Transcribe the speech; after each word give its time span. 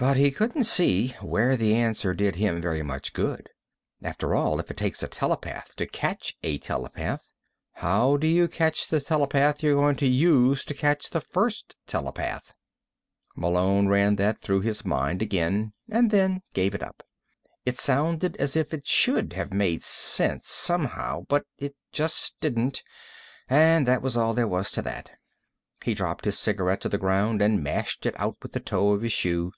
But 0.00 0.16
he 0.16 0.30
couldn't 0.30 0.62
see 0.62 1.16
where 1.20 1.56
the 1.56 1.74
answer 1.74 2.14
did 2.14 2.36
him 2.36 2.60
very 2.62 2.84
much 2.84 3.12
good. 3.12 3.48
After 4.00 4.32
all, 4.32 4.60
if 4.60 4.70
it 4.70 4.76
takes 4.76 5.02
a 5.02 5.08
telepath 5.08 5.74
to 5.74 5.88
catch 5.88 6.36
a 6.44 6.58
telepath, 6.58 7.26
how 7.72 8.16
do 8.16 8.28
you 8.28 8.46
catch 8.46 8.86
the 8.86 9.00
telepath 9.00 9.60
you're 9.60 9.74
going 9.74 9.96
to 9.96 10.06
use 10.06 10.62
to 10.66 10.72
catch 10.74 11.10
the 11.10 11.20
first 11.20 11.74
telepath? 11.88 12.54
Malone 13.34 13.88
ran 13.88 14.14
that 14.14 14.38
through 14.38 14.60
his 14.60 14.84
mind 14.84 15.20
again, 15.20 15.72
and 15.90 16.12
then 16.12 16.42
gave 16.52 16.76
it 16.76 16.82
up. 16.84 17.02
It 17.66 17.76
sounded 17.76 18.36
as 18.36 18.54
if 18.54 18.72
it 18.72 18.86
should 18.86 19.32
have 19.32 19.52
made 19.52 19.82
sense, 19.82 20.46
somehow, 20.46 21.22
but 21.28 21.44
it 21.58 21.74
just 21.90 22.36
didn't, 22.40 22.84
and 23.48 23.84
that 23.88 24.00
was 24.02 24.16
all 24.16 24.32
there 24.32 24.46
was 24.46 24.70
to 24.70 24.82
that. 24.82 25.10
He 25.82 25.92
dropped 25.92 26.24
his 26.24 26.38
cigarette 26.38 26.82
to 26.82 26.88
the 26.88 26.98
ground 26.98 27.42
and 27.42 27.64
mashed 27.64 28.06
it 28.06 28.14
out 28.20 28.36
with 28.44 28.52
the 28.52 28.60
toe 28.60 28.92
of 28.92 29.02
his 29.02 29.12
shoe. 29.12 29.50